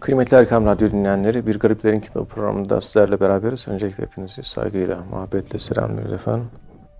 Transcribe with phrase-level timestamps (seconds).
[0.00, 3.68] Kıymetli Erkam Radyo dinleyenleri, Bir Gariplerin Kitabı programında sizlerle beraberiz.
[3.68, 6.48] Öncelikle hepinizi saygıyla, muhabbetle selamlıyoruz efendim.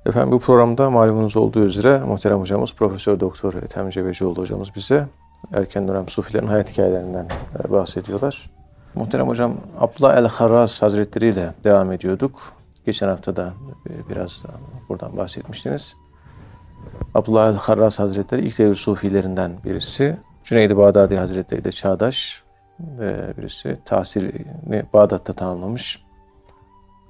[0.07, 5.07] Efendim bu programda malumunuz olduğu üzere muhterem hocamız Profesör Doktor Ethem Cebecioğlu hocamız bize
[5.53, 7.27] erken dönem sufilerin hayat hikayelerinden
[7.65, 8.51] e, bahsediyorlar.
[8.95, 12.53] Muhterem hocam Abdullah el-Harras Hazretleri ile devam ediyorduk.
[12.87, 13.53] Geçen hafta da
[13.91, 14.49] e, biraz da
[14.89, 15.95] buradan bahsetmiştiniz.
[17.15, 20.17] Abdullah el-Harras Hazretleri ilk devir sufilerinden birisi.
[20.45, 22.46] Cüneyd-i Bağdadi Hazretleri de çağdaş
[22.79, 23.77] birisi.
[23.85, 26.03] Tahsilini Bağdat'ta tamamlamış.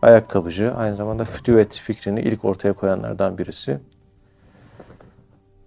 [0.03, 3.81] Ayakkabıcı, aynı zamanda fütüvet fikrini ilk ortaya koyanlardan birisi.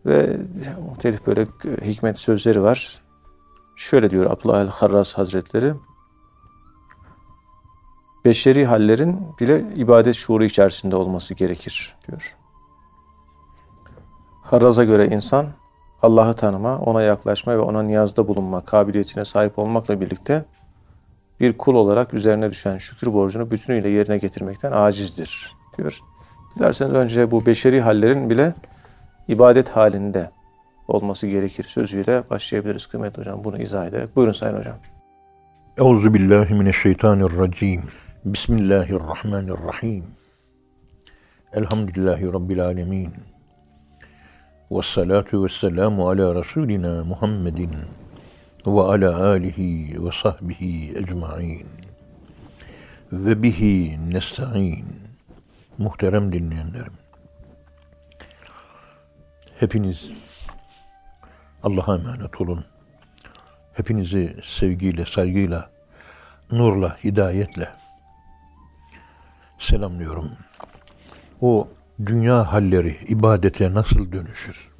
[0.05, 0.37] Ve
[0.89, 1.47] muhtelif böyle
[1.81, 3.01] hikmet sözleri var.
[3.75, 5.73] Şöyle diyor Abdullah el-Harras Hazretleri.
[8.25, 12.35] Beşeri hallerin bile ibadet şuuru içerisinde olması gerekir diyor.
[14.43, 15.47] Harraz'a göre insan
[16.01, 20.45] Allah'ı tanıma, ona yaklaşma ve ona niyazda bulunma kabiliyetine sahip olmakla birlikte
[21.39, 25.99] bir kul olarak üzerine düşen şükür borcunu bütünüyle yerine getirmekten acizdir diyor.
[26.55, 28.53] Dilerseniz önce bu beşeri hallerin bile
[29.27, 30.29] ibadet halinde
[30.87, 34.15] olması gerekir sözüyle başlayabiliriz kıymetli hocam bunu izah ederek.
[34.15, 34.77] Buyurun sayın hocam.
[35.77, 37.83] Euzu billahi mineşşeytanirracim.
[38.25, 40.03] Bismillahirrahmanirrahim.
[41.53, 43.09] Elhamdülillahi rabbil alamin.
[44.71, 47.71] Ve salatu ve selamu ala Resulina Muhammedin
[48.67, 51.67] ve ala alihi ve sahbihi ecma'in.
[53.11, 54.85] Ve bihi nesta'in.
[55.77, 56.93] Muhterem dinleyenlerim.
[59.59, 60.09] Hepiniz
[61.63, 62.65] Allah'a emanet olun.
[63.73, 65.69] Hepinizi sevgiyle, saygıyla,
[66.51, 67.69] nurla, hidayetle
[69.59, 70.31] selamlıyorum.
[71.41, 71.67] O
[72.05, 74.71] dünya halleri ibadete nasıl dönüşür?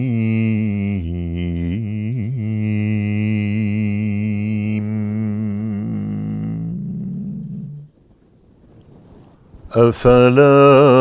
[9.76, 10.93] أفلا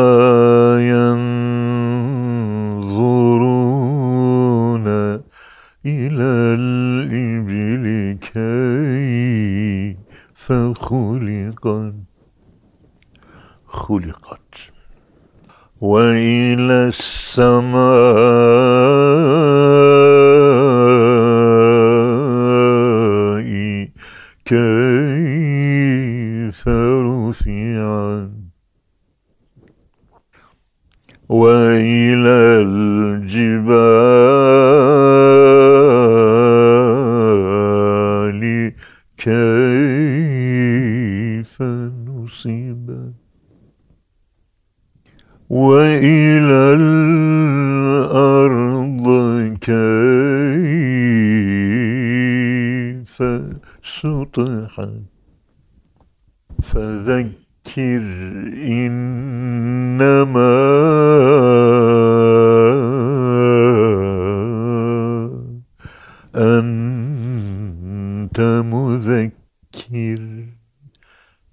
[68.33, 70.21] ente müzekkir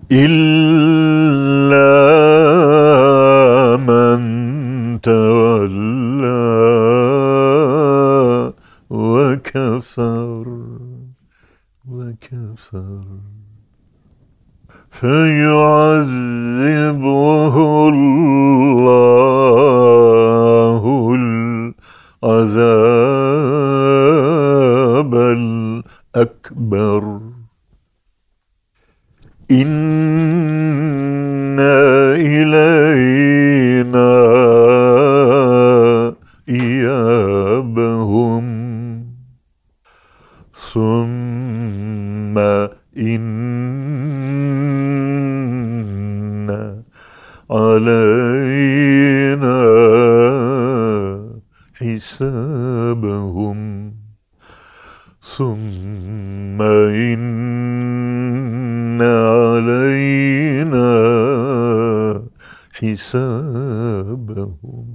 [0.10, 0.60] illa
[3.88, 4.24] men
[5.04, 5.39] tev
[14.92, 15.96] فيعذبه
[17.90, 18.70] الله
[22.24, 27.20] العذاب الأكبر.
[29.52, 30.00] إن
[31.60, 33.09] إلينا
[55.69, 56.63] ثم
[57.03, 60.93] إن علينا علينا
[62.73, 64.87] حسابهم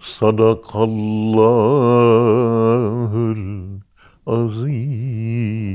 [0.00, 3.12] صدق الله
[4.28, 5.72] العظيم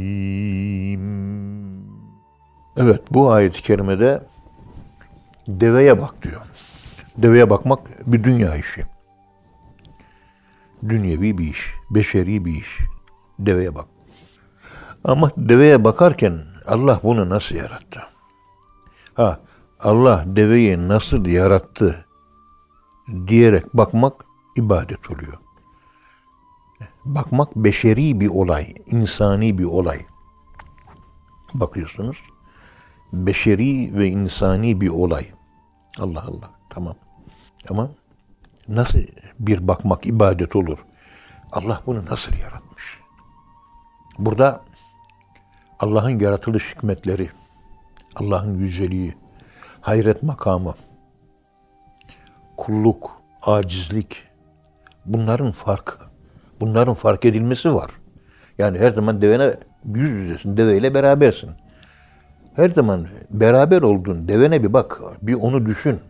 [2.77, 4.21] Evet bu ayet-i kerimede
[5.47, 6.41] deveye bak diyor.
[7.17, 8.83] Deveye bakmak bir dünya işi.
[10.89, 12.78] Dünyevi bir iş, beşeri bir iş.
[13.38, 13.86] Deveye bak.
[15.04, 18.02] Ama deveye bakarken Allah bunu nasıl yarattı?
[19.14, 19.40] Ha,
[19.80, 22.06] Allah deveyi nasıl yarattı
[23.26, 24.24] diyerek bakmak
[24.56, 25.38] ibadet oluyor.
[27.04, 29.98] Bakmak beşeri bir olay, insani bir olay.
[31.54, 32.16] Bakıyorsunuz,
[33.12, 35.26] beşeri ve insani bir olay.
[35.98, 36.94] Allah Allah, tamam.
[37.70, 37.90] Ama
[38.68, 38.98] nasıl
[39.38, 40.78] bir bakmak ibadet olur?
[41.52, 42.98] Allah bunu nasıl yaratmış?
[44.18, 44.60] Burada
[45.80, 47.30] Allah'ın yaratılış hikmetleri,
[48.16, 49.14] Allah'ın yüceliği,
[49.80, 50.74] hayret makamı,
[52.56, 54.24] kulluk, acizlik,
[55.04, 55.98] bunların farkı,
[56.60, 57.90] bunların fark edilmesi var.
[58.58, 59.54] Yani her zaman devene
[59.94, 61.50] yüz yüzesin, deveyle berabersin.
[62.56, 66.00] Her zaman beraber olduğun devene bir bak, bir onu düşün.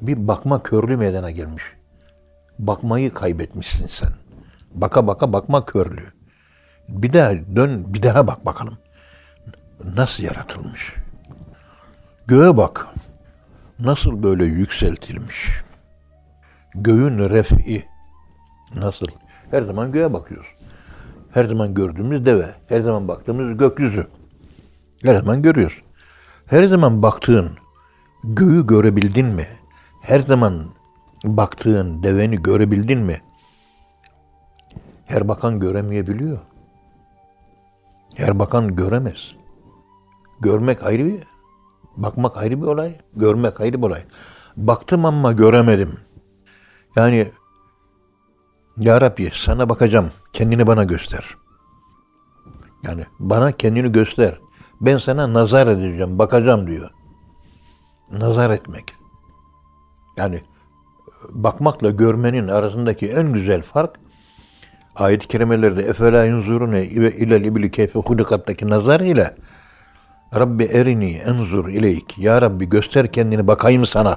[0.00, 1.64] Bir bakma körlüğü meydana gelmiş.
[2.60, 4.12] Bakmayı kaybetmişsin sen.
[4.74, 6.12] Baka baka bakma körlüğü.
[6.88, 8.78] Bir daha dön, bir daha bak bakalım.
[9.96, 10.94] Nasıl yaratılmış?
[12.26, 12.86] Göğe bak.
[13.78, 15.48] Nasıl böyle yükseltilmiş?
[16.74, 17.84] Göğün refi
[18.74, 19.06] nasıl?
[19.50, 20.46] Her zaman göğe bakıyoruz.
[21.30, 24.06] Her zaman gördüğümüz deve, her zaman baktığımız gökyüzü.
[25.02, 25.78] Her zaman görüyoruz.
[26.46, 27.50] Her zaman baktığın
[28.24, 29.46] göğü görebildin mi?
[30.02, 30.62] Her zaman
[31.24, 33.20] baktığın deveni görebildin mi?
[35.06, 36.38] Her bakan göremeyebiliyor.
[38.14, 39.32] Her bakan göremez.
[40.40, 41.22] Görmek ayrı bir,
[41.96, 44.02] bakmak ayrı bir olay, görmek ayrı bir olay.
[44.56, 45.98] Baktım ama göremedim.
[46.96, 47.30] Yani
[48.76, 51.36] Ya Rabbi sana bakacağım, kendini bana göster.
[52.82, 54.38] Yani bana kendini göster.
[54.80, 56.90] Ben sana nazar edeceğim, bakacağım diyor.
[58.12, 58.94] Nazar etmek.
[60.16, 60.40] Yani
[61.30, 63.90] bakmakla görmenin arasındaki en güzel fark
[64.96, 69.34] ayet-i kerimelerde efela yunzurune ilel ibli keyfe hulikattaki nazar ile
[70.34, 72.18] Rabbi erini enzur ileyk.
[72.18, 74.16] Ya Rabbi göster kendini bakayım sana.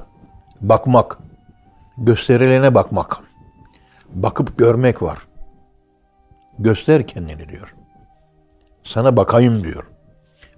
[0.61, 1.17] Bakmak.
[1.97, 3.17] Gösterilene bakmak.
[4.09, 5.17] Bakıp görmek var.
[6.59, 7.75] Göster kendini diyor.
[8.83, 9.83] Sana bakayım diyor.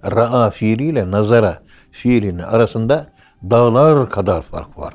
[0.04, 1.62] Ra'a fiiliyle nazara
[1.92, 3.06] fiilinin arasında
[3.42, 4.94] dağlar kadar fark var.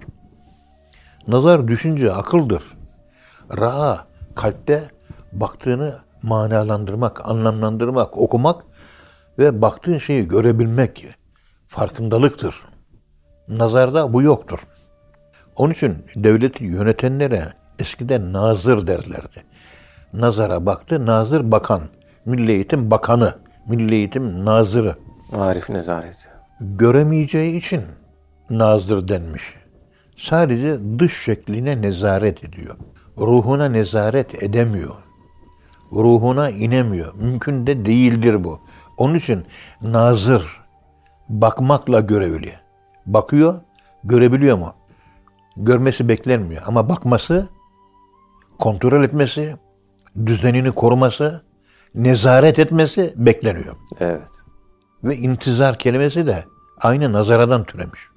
[1.28, 2.64] Nazar düşünce akıldır.
[3.58, 4.84] Ra'a kalpte
[5.32, 8.64] baktığını manalandırmak, anlamlandırmak, okumak
[9.40, 11.08] ve baktığın şeyi görebilmek
[11.68, 12.56] farkındalıktır.
[13.48, 14.60] Nazarda bu yoktur.
[15.56, 19.44] Onun için devleti yönetenlere eskiden nazır derlerdi.
[20.14, 21.82] Nazara baktı, nazır bakan.
[22.26, 23.34] Milli Eğitim Bakanı,
[23.68, 24.96] Milli Eğitim Nazırı.
[25.36, 26.30] Arif nezareti.
[26.60, 27.82] Göremeyeceği için
[28.50, 29.61] nazır denmiş.
[30.22, 32.76] Sadece dış şekline nezaret ediyor.
[33.18, 34.96] Ruhuna nezaret edemiyor.
[35.92, 37.14] Ruhuna inemiyor.
[37.16, 38.60] Mümkün de değildir bu.
[38.98, 39.46] Onun için
[39.82, 40.62] nazır
[41.30, 42.54] bakmakla görevli.
[43.06, 43.62] Bakıyor,
[44.04, 44.74] görebiliyor mu?
[45.58, 47.48] Görmesi beklenmiyor ama bakması,
[48.60, 49.56] kontrol etmesi,
[50.26, 51.44] düzenini koruması,
[51.96, 53.76] nezaret etmesi bekleniyor.
[54.00, 54.30] Evet.
[55.04, 56.44] Ve intizar kelimesi de
[56.82, 58.11] aynı nazaradan türemiş.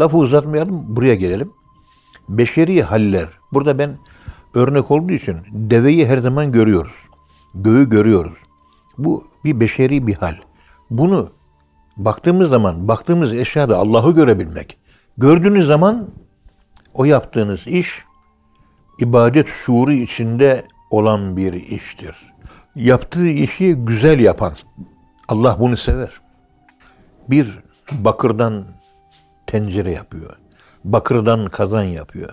[0.00, 1.52] Lafı uzatmayalım, buraya gelelim.
[2.28, 3.28] Beşeri haller.
[3.52, 3.98] Burada ben
[4.54, 6.94] örnek olduğu için deveyi her zaman görüyoruz.
[7.54, 8.38] Göğü görüyoruz.
[8.98, 10.34] Bu bir beşeri bir hal.
[10.90, 11.30] Bunu
[11.96, 14.78] baktığımız zaman, baktığımız eşyada Allah'ı görebilmek.
[15.18, 16.08] Gördüğünüz zaman
[16.94, 18.04] o yaptığınız iş
[18.98, 22.16] ibadet şuuru içinde olan bir iştir.
[22.74, 24.52] Yaptığı işi güzel yapan,
[25.28, 26.10] Allah bunu sever.
[27.30, 27.58] Bir
[27.92, 28.64] bakırdan
[29.46, 30.36] tencere yapıyor.
[30.84, 32.30] Bakırdan kazan yapıyor.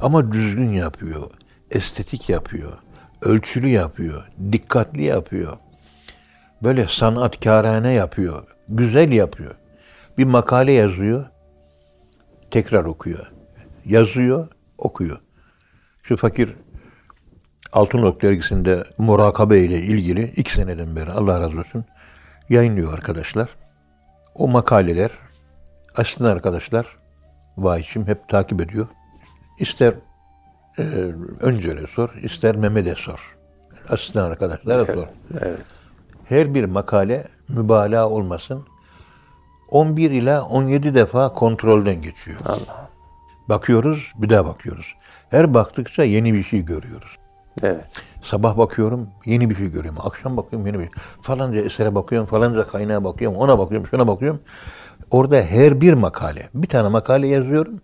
[0.00, 1.30] Ama düzgün yapıyor.
[1.70, 2.72] Estetik yapıyor.
[3.22, 4.24] Ölçülü yapıyor.
[4.52, 5.56] Dikkatli yapıyor.
[6.62, 8.46] Böyle sanatkarane yapıyor.
[8.68, 9.54] Güzel yapıyor.
[10.18, 11.24] Bir makale yazıyor.
[12.50, 13.32] Tekrar okuyor.
[13.84, 15.18] Yazıyor, okuyor.
[16.02, 16.54] Şu fakir
[17.74, 21.84] Altınok dergisinde murakabe ile ilgili iki seneden beri Allah razı olsun
[22.48, 23.48] yayınlıyor arkadaşlar.
[24.34, 25.10] O makaleler
[25.96, 26.96] aslında arkadaşlar
[27.58, 28.86] vahişim hep takip ediyor.
[29.58, 29.94] İster
[30.78, 30.82] e,
[31.40, 33.36] Öncel'e sor, ister Mehmet'e sor.
[33.88, 35.06] Asistan arkadaşlara sor.
[35.40, 35.58] Evet.
[36.24, 38.66] Her bir makale mübalağa olmasın.
[39.70, 42.40] 11 ila 17 defa kontrolden geçiyor.
[42.46, 42.88] Allah.
[43.48, 44.92] Bakıyoruz, bir daha bakıyoruz.
[45.30, 47.16] Her baktıkça yeni bir şey görüyoruz.
[47.62, 47.86] Evet.
[48.22, 50.00] Sabah bakıyorum, yeni bir şey görüyorum.
[50.04, 50.88] Akşam bakıyorum, yeni bir
[51.22, 54.40] Falanca esere bakıyorum, falanca kaynağa bakıyorum, ona bakıyorum, şuna bakıyorum.
[55.14, 57.80] Orada her bir makale, bir tane makale yazıyorum.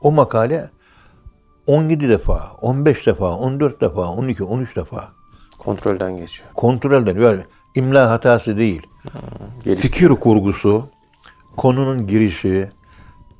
[0.00, 0.70] O makale
[1.66, 5.08] 17 defa, 15 defa, 14 defa, 12, 13 defa
[5.58, 6.48] Kontrolden geçiyor.
[6.54, 7.40] kontrolden, yani
[7.74, 8.86] imla hatası değil.
[9.64, 10.88] Geliş- Fikir kurgusu,
[11.56, 12.70] konunun girişi,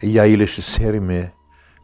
[0.02, 1.32] yayılışı, serimi,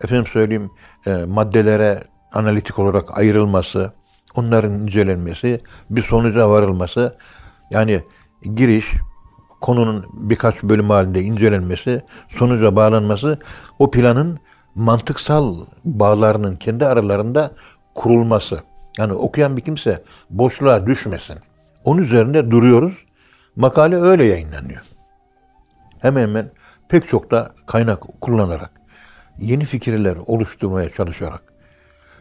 [0.05, 0.71] efendim söyleyeyim
[1.07, 3.93] e, maddelere analitik olarak ayrılması,
[4.35, 5.61] onların incelenmesi,
[5.91, 7.17] bir sonuca varılması,
[7.71, 8.03] yani
[8.55, 8.87] giriş,
[9.61, 13.39] konunun birkaç bölüm halinde incelenmesi, sonuca bağlanması,
[13.79, 14.39] o planın
[14.75, 17.51] mantıksal bağlarının kendi aralarında
[17.95, 18.61] kurulması.
[18.99, 21.37] Yani okuyan bir kimse boşluğa düşmesin.
[21.85, 22.93] Onun üzerinde duruyoruz.
[23.57, 24.83] Makale öyle yayınlanıyor.
[25.99, 26.51] Hemen hemen
[26.89, 28.71] pek çok da kaynak kullanarak,
[29.39, 31.43] yeni fikirler oluşturmaya çalışarak,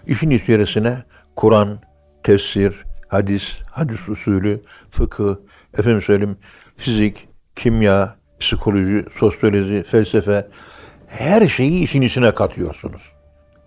[0.07, 0.97] işin içerisine
[1.35, 1.79] Kur'an,
[2.23, 5.35] tefsir, hadis, hadis usulü, fıkıh,
[5.77, 6.37] efendim söyleyeyim,
[6.77, 7.26] fizik,
[7.57, 10.47] kimya, psikoloji, sosyoloji, felsefe,
[11.07, 13.13] her şeyi işin içine katıyorsunuz.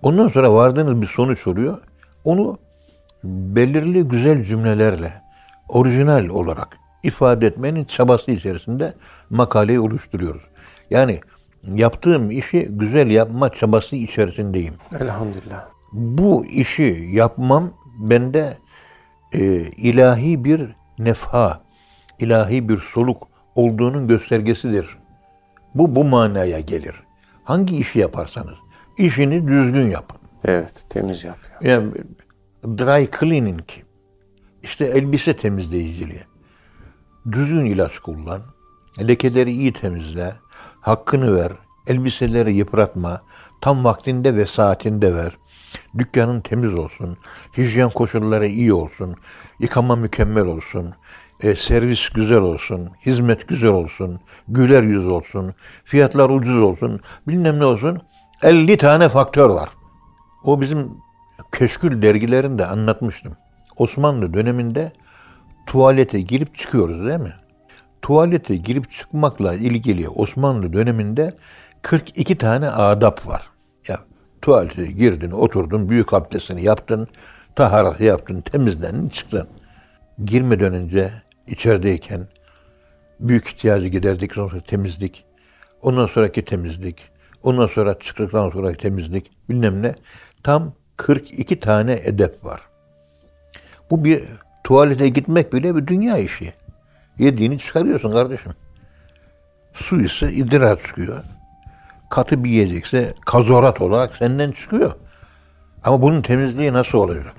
[0.03, 1.79] Ondan sonra vardığınız bir sonuç oluyor.
[2.25, 2.59] Onu
[3.25, 5.13] belirli güzel cümlelerle,
[5.69, 8.95] orijinal olarak ifade etmenin çabası içerisinde
[9.31, 10.43] makaleyi oluşturuyoruz.
[10.91, 11.21] Yani
[11.75, 14.75] yaptığım işi güzel yapma çabası içerisindeyim.
[15.01, 15.65] Elhamdülillah.
[15.93, 18.57] Bu işi yapmam bende
[19.33, 21.61] e, ilahi bir nefha,
[22.19, 24.99] ilahi bir soluk olduğunun göstergesidir.
[25.75, 26.95] Bu bu manaya gelir.
[27.45, 28.55] Hangi işi yaparsanız
[28.99, 30.19] işini düzgün yapın.
[30.45, 30.85] Evet.
[30.89, 31.63] Temiz yapıyor.
[31.63, 31.93] Yani
[32.65, 33.69] dry cleaning,
[34.63, 36.23] işte elbise temizleyiciliği.
[37.33, 38.43] Düzgün ilaç kullan,
[39.01, 40.33] lekeleri iyi temizle,
[40.81, 41.53] hakkını ver,
[41.87, 43.21] elbiseleri yıpratma,
[43.61, 45.37] tam vaktinde ve saatinde ver.
[45.99, 47.17] Dükkanın temiz olsun,
[47.57, 49.17] hijyen koşulları iyi olsun,
[49.59, 50.95] yıkama mükemmel olsun,
[51.43, 55.55] e, servis güzel olsun, hizmet güzel olsun, güler yüz olsun,
[55.85, 58.01] fiyatlar ucuz olsun, bilmem ne olsun.
[58.43, 59.69] 50 tane faktör var.
[60.45, 60.91] O bizim
[61.53, 63.37] keşkül dergilerinde anlatmıştım.
[63.77, 64.93] Osmanlı döneminde
[65.67, 67.35] tuvalete girip çıkıyoruz değil mi?
[68.03, 71.35] Tuvalete girip çıkmakla ilgili Osmanlı döneminde
[71.83, 73.51] 42 tane adap var.
[73.89, 73.99] Ya
[74.43, 77.09] tuvalete girdin, oturdun, büyük abdestini yaptın,
[77.57, 79.49] taharatı yaptın, temizlendin, çıktın.
[80.25, 81.13] Girmeden önce
[81.51, 82.27] içerideyken
[83.21, 85.25] büyük ihtiyacı giderdik, sonra temizlik,
[85.83, 87.11] ondan sonraki temizlik,
[87.43, 89.95] ondan sonra çıktıktan sonraki temizlik, bilmem ne.
[90.43, 92.61] Tam 42 tane edep var.
[93.91, 94.25] Bu bir
[94.65, 96.53] tuvalete gitmek bile bir dünya işi.
[97.19, 98.53] Yediğini çıkarıyorsun kardeşim.
[99.75, 101.25] Su ise idrar çıkıyor.
[102.11, 104.93] Katı bir yiyecekse kazorat olarak senden çıkıyor.
[105.85, 107.35] Ama bunun temizliği nasıl olacak?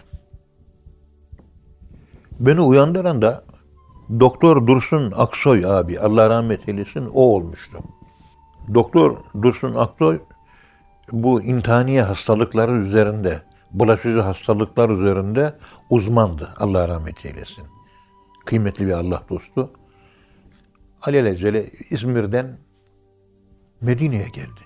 [2.40, 3.44] Beni uyandıran da
[4.20, 7.78] Doktor Dursun Aksoy abi, Allah rahmet eylesin, o olmuştu.
[8.74, 10.20] Doktor Dursun Aksoy
[11.12, 13.42] bu intihaniye hastalıkları üzerinde,
[13.72, 15.58] bulaşıcı hastalıklar üzerinde
[15.90, 16.54] uzmandı.
[16.58, 17.64] Allah rahmet eylesin.
[18.46, 19.70] Kıymetli bir Allah dostu.
[21.02, 22.58] Alelacele İzmir'den
[23.82, 24.62] Medine'ye geldi.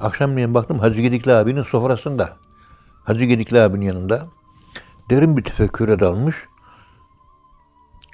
[0.00, 2.36] Akşamleyin baktım Hacı Gedikli abinin sofrasında.
[3.04, 4.26] Hacı Gedikli abinin yanında
[5.10, 6.36] derin bir tefekküre dalmış.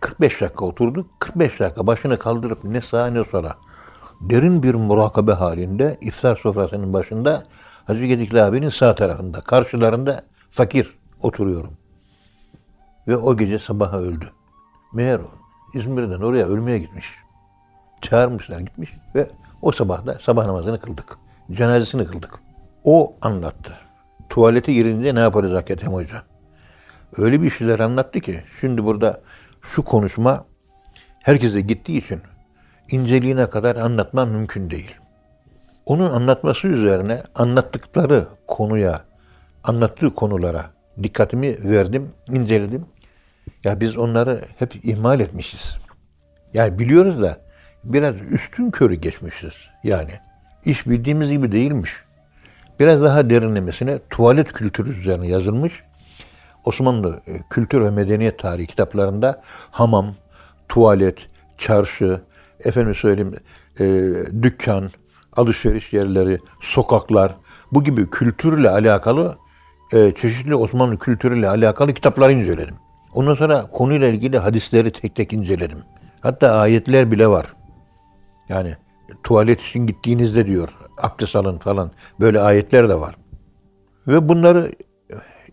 [0.04, 1.06] 45 dakika oturduk.
[1.18, 3.56] 45 dakika başını kaldırıp ne sağa ne sola
[4.20, 7.42] derin bir murakabe halinde iftar sofrasının başında
[7.87, 11.73] Hacı Gedikli abinin sağ tarafında, karşılarında fakir oturuyorum.
[13.08, 14.30] Ve o gece sabaha öldü.
[14.92, 15.30] Meğer o
[15.75, 17.06] İzmir'den oraya ölmeye gitmiş.
[18.00, 19.30] Çağırmışlar gitmiş ve
[19.62, 21.16] o sabah da sabah namazını kıldık.
[21.52, 22.34] Cenazesini kıldık.
[22.84, 23.73] O anlattı.
[24.28, 26.23] Tuvalete girince ne yaparız Hakem Hoca?
[27.16, 29.20] Öyle bir şeyler anlattı ki şimdi burada
[29.64, 30.44] şu konuşma
[31.23, 32.21] herkese gittiği için
[32.90, 34.97] inceliğine kadar anlatmam mümkün değil.
[35.87, 39.00] Onun anlatması üzerine anlattıkları konuya,
[39.64, 40.64] anlattığı konulara
[41.02, 42.87] dikkatimi verdim, inceledim.
[43.64, 45.76] Ya biz onları hep ihmal etmişiz.
[46.54, 47.38] Yani biliyoruz da
[47.85, 49.52] biraz üstün körü geçmişiz
[49.85, 50.11] yani.
[50.64, 51.90] İş bildiğimiz gibi değilmiş.
[52.80, 55.73] Biraz daha derinlemesine tuvalet kültürü üzerine yazılmış.
[56.64, 60.14] Osmanlı e, kültür ve medeniyet tarihi kitaplarında hamam,
[60.68, 61.18] tuvalet,
[61.59, 62.21] çarşı,
[62.64, 63.35] efendim söyleyeyim
[63.80, 63.85] e,
[64.42, 64.90] dükkan,
[65.37, 67.35] alışveriş yerleri, sokaklar
[67.73, 69.38] bu gibi kültürle alakalı
[69.92, 72.75] e, çeşitli Osmanlı kültürüyle alakalı kitapları inceledim.
[73.14, 75.78] Ondan sonra konuyla ilgili hadisleri tek tek inceledim.
[76.21, 77.47] Hatta ayetler bile var.
[78.49, 78.76] Yani
[79.23, 81.90] tuvalet için gittiğinizde diyor abdest alın falan.
[82.21, 83.16] Böyle ayetler de var.
[84.06, 84.73] Ve bunları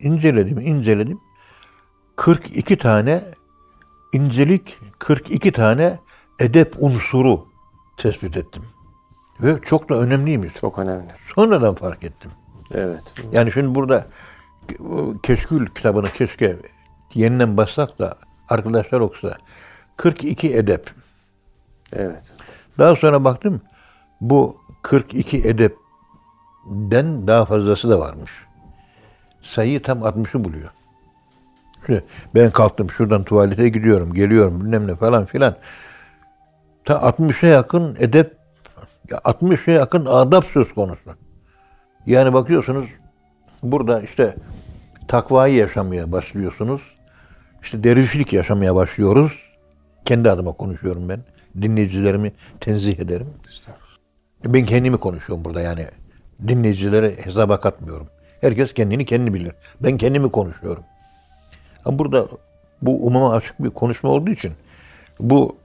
[0.03, 1.19] inceledim, inceledim.
[2.15, 3.23] 42 tane
[4.13, 5.99] incelik, 42 tane
[6.39, 7.47] edep unsuru
[7.97, 8.63] tespit ettim.
[9.39, 10.53] Ve çok da önemliymiş.
[10.53, 11.07] Çok önemli.
[11.35, 12.31] Sonradan fark ettim.
[12.73, 13.03] Evet.
[13.31, 14.07] Yani şimdi burada
[15.23, 16.57] Keşkül kitabını keşke
[17.13, 18.15] yeniden bassak da
[18.49, 19.37] arkadaşlar okusa.
[19.97, 20.91] 42 edep.
[21.93, 22.33] Evet.
[22.77, 23.61] Daha sonra baktım
[24.21, 28.31] bu 42 edepten daha fazlası da varmış.
[29.41, 30.69] Sayıyı tam 60'ı buluyor.
[31.85, 32.03] Şimdi
[32.35, 35.55] ben kalktım şuradan tuvalete gidiyorum, geliyorum bilmem ne falan filan.
[36.85, 38.37] Ta 60'a yakın edep,
[39.09, 41.11] 60'a yakın adab söz konusu.
[42.05, 42.89] Yani bakıyorsunuz
[43.63, 44.35] burada işte
[45.07, 46.81] takvayı yaşamaya başlıyorsunuz.
[47.63, 49.51] İşte dervişlik yaşamaya başlıyoruz.
[50.05, 51.19] Kendi adıma konuşuyorum ben.
[51.61, 53.27] Dinleyicilerimi tenzih ederim.
[54.45, 55.85] Ben kendimi konuşuyorum burada yani.
[56.47, 58.07] Dinleyicileri hesaba katmıyorum.
[58.41, 59.51] Herkes kendini kendi bilir.
[59.81, 60.83] Ben kendimi konuşuyorum.
[61.85, 62.27] Ama burada
[62.81, 64.51] bu umuma açık bir konuşma olduğu için
[65.19, 65.57] bu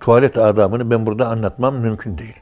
[0.00, 2.36] tuvalet adamını ben burada anlatmam mümkün değil.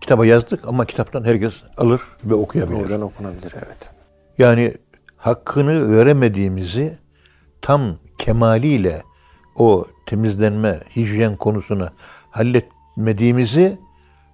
[0.00, 2.80] Kitaba yazdık ama kitaptan herkes alır ve okuyabilir.
[2.80, 3.92] Oradan okunabilir evet.
[4.38, 4.74] Yani
[5.16, 6.98] hakkını veremediğimizi
[7.60, 9.02] tam kemaliyle
[9.56, 11.92] o temizlenme, hijyen konusuna
[12.30, 13.78] halletmediğimizi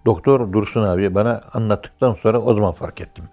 [0.06, 3.24] Doktor Dursun abi bana anlattıktan sonra o zaman fark ettim.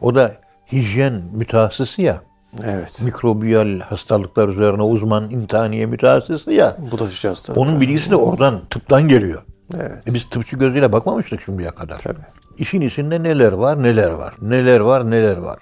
[0.00, 0.36] O da
[0.72, 2.20] hijyen mütehassısı ya.
[2.64, 3.02] Evet.
[3.02, 6.76] Mikrobiyal hastalıklar üzerine uzman intihaniye mütehassısı ya.
[6.90, 7.58] Bulaşıcı hastalık.
[7.58, 9.42] Onun bilgisi de oradan tıptan geliyor.
[9.74, 10.08] Evet.
[10.08, 11.98] E biz tıpçı gözüyle bakmamıştık şimdiye kadar.
[11.98, 12.18] Tabii.
[12.58, 14.34] İşin içinde neler var, neler var.
[14.42, 15.58] Neler var, neler var.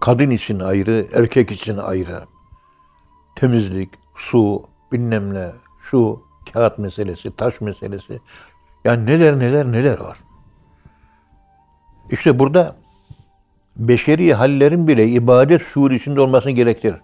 [0.00, 2.24] Kadın için ayrı, erkek için ayrı.
[3.36, 5.50] Temizlik, su, bilmem ne,
[5.90, 8.20] şu kağıt meselesi, taş meselesi.
[8.84, 10.18] Yani neler neler neler var.
[12.10, 12.76] İşte burada
[13.76, 17.00] beşeri hallerin bile ibadet şuur içinde olmasını gerektirir.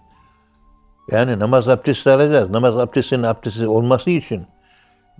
[1.11, 2.49] Yani namaz abdesti alacağız.
[2.49, 4.41] Namaz abdestinin abdesti olması için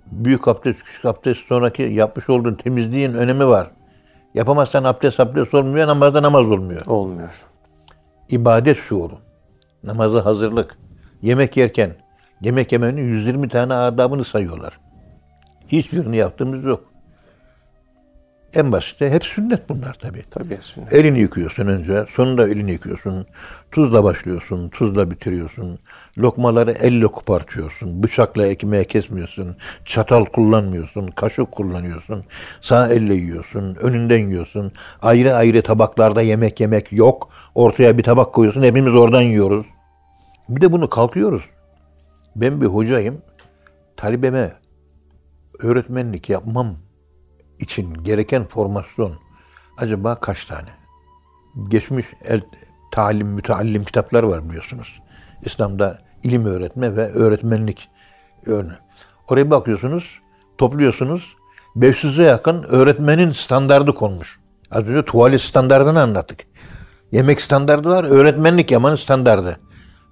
[0.06, 3.70] büyük abdest, küçük abdest sonraki yapmış olduğun temizliğin önemi var.
[4.34, 6.86] Yapamazsan abdest abdest olmuyor, namazda namaz olmuyor.
[6.86, 7.44] Olmuyor.
[8.28, 9.18] İbadet şuuru,
[9.84, 10.78] namaza hazırlık,
[11.22, 11.90] yemek yerken
[12.40, 14.78] yemek yemenin 120 tane adabını sayıyorlar.
[15.68, 16.93] Hiçbirini yaptığımız yok.
[18.54, 20.22] En basiti hep sünnet bunlar tabii.
[20.30, 20.92] Tabii sünnet.
[20.92, 23.26] Elini yıkıyorsun önce, sonunda elini yıkıyorsun.
[23.72, 25.78] Tuzla başlıyorsun, tuzla bitiriyorsun.
[26.18, 28.02] Lokmaları elle kopartıyorsun.
[28.02, 29.56] Bıçakla ekmeğe kesmiyorsun.
[29.84, 32.24] Çatal kullanmıyorsun, kaşık kullanıyorsun.
[32.60, 34.72] Sağ elle yiyorsun, önünden yiyorsun.
[35.02, 37.28] Ayrı ayrı tabaklarda yemek yemek yok.
[37.54, 39.66] Ortaya bir tabak koyuyorsun, hepimiz oradan yiyoruz.
[40.48, 41.42] Bir de bunu kalkıyoruz.
[42.36, 43.22] Ben bir hocayım.
[43.96, 44.52] Talibeme
[45.58, 46.76] öğretmenlik yapmam
[47.58, 49.12] için gereken formasyon
[49.76, 50.68] acaba kaç tane?
[51.68, 52.40] Geçmiş el,
[52.90, 55.02] talim, müteallim kitaplar var biliyorsunuz.
[55.42, 57.88] İslam'da ilim öğretme ve öğretmenlik
[58.46, 58.78] örneği.
[59.28, 60.20] Oraya bakıyorsunuz,
[60.58, 61.36] topluyorsunuz.
[61.76, 64.40] 500'e yakın öğretmenin standardı konmuş.
[64.70, 66.40] Az önce tuvalet standartını anlattık.
[67.12, 69.60] Yemek standardı var, öğretmenlik yapmanın standardı.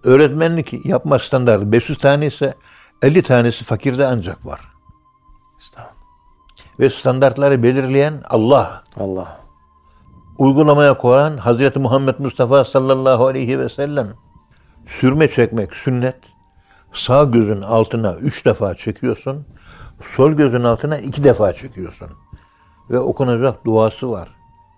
[0.05, 2.55] Öğretmenlik yapma standardı 500 tane ise
[3.03, 4.61] 50 tanesi fakirde ancak var.
[5.61, 6.02] Estağfurullah.
[6.81, 8.83] Ve standartları belirleyen Allah.
[9.01, 9.41] Allah.
[10.39, 14.09] Uygulamaya koyan Hazreti Muhammed Mustafa sallallahu aleyhi ve sellem.
[14.87, 16.17] Sürme çekmek sünnet.
[16.93, 19.47] Sağ gözün altına üç defa çekiyorsun.
[20.17, 22.09] Sol gözün altına iki defa çekiyorsun.
[22.91, 24.29] Ve okunacak duası var.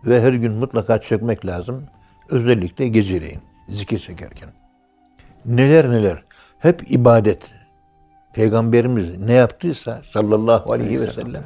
[0.07, 1.85] Ve her gün mutlaka çekmek lazım.
[2.29, 4.49] Özellikle geceleyin zikir çekerken.
[5.45, 6.25] Neler neler.
[6.59, 7.43] Hep ibadet.
[8.33, 11.45] Peygamberimiz ne yaptıysa sallallahu aleyhi ve sellem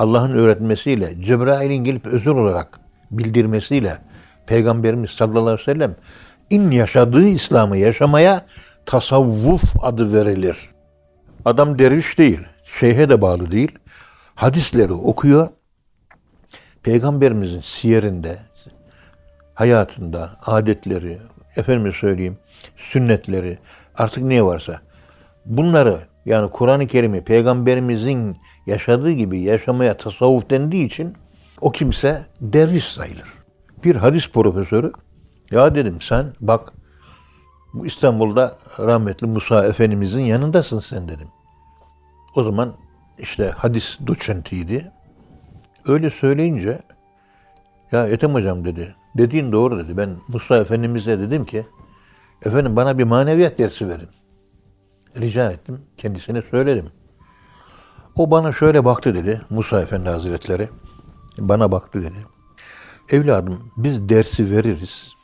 [0.00, 3.98] Allah'ın öğretmesiyle Cebrail'in gelip özel olarak bildirmesiyle
[4.46, 5.96] Peygamberimiz sallallahu aleyhi ve sellem
[6.50, 8.46] in yaşadığı İslam'ı yaşamaya
[8.86, 10.70] tasavvuf adı verilir.
[11.44, 13.78] Adam derviş değil, şeyhe de bağlı değil.
[14.34, 15.48] Hadisleri okuyor.
[16.82, 18.38] Peygamberimizin siyerinde,
[19.54, 21.18] hayatında, adetleri,
[21.56, 22.38] efendime söyleyeyim,
[22.76, 23.58] sünnetleri,
[23.94, 24.80] artık ne varsa
[25.46, 28.36] bunları yani Kur'an-ı Kerim'i peygamberimizin
[28.70, 31.14] yaşadığı gibi yaşamaya tasavvuf dendiği için
[31.60, 33.28] o kimse derviş sayılır.
[33.84, 34.92] Bir hadis profesörü
[35.50, 36.72] ya dedim sen bak
[37.74, 41.28] bu İstanbul'da rahmetli Musa Efendimizin yanındasın sen dedim.
[42.34, 42.74] O zaman
[43.18, 44.92] işte hadis doçentiydi.
[45.86, 46.78] Öyle söyleyince
[47.92, 48.94] ya Ethem hocam dedi.
[49.16, 49.96] Dediğin doğru dedi.
[49.96, 51.66] Ben Musa Efendimiz'e dedim ki
[52.44, 54.08] efendim bana bir maneviyat dersi verin.
[55.20, 55.80] Rica ettim.
[55.96, 56.86] Kendisine söyledim.
[58.16, 59.42] O bana şöyle baktı dedi.
[59.50, 60.68] Musa Efendi Hazretleri.
[61.38, 62.26] Bana baktı dedi.
[63.10, 65.14] Evladım biz dersi veririz.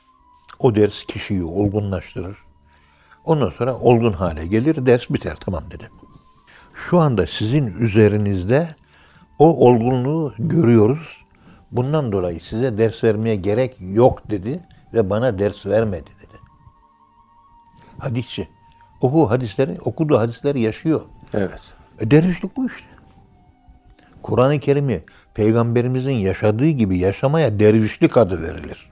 [0.59, 2.37] O ders kişiyi olgunlaştırır.
[3.25, 5.90] Ondan sonra olgun hale gelir, ders biter tamam dedi.
[6.75, 8.68] Şu anda sizin üzerinizde
[9.38, 11.25] o olgunluğu görüyoruz.
[11.72, 14.61] Bundan dolayı size ders vermeye gerek yok dedi
[14.94, 16.40] ve bana ders vermedi dedi.
[17.99, 18.49] Hadisçi.
[19.01, 21.01] Oku hadisleri, okuduğu hadisleri yaşıyor.
[21.35, 21.76] Evet.
[22.01, 22.87] E dervişlik bu işte.
[24.23, 25.05] Kur'an-ı Kerim'i
[25.35, 28.91] peygamberimizin yaşadığı gibi yaşamaya dervişlik adı verilir.